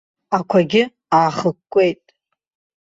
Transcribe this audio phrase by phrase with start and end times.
[0.37, 0.83] Ақәагьы
[1.17, 2.03] аахыкәкәеит.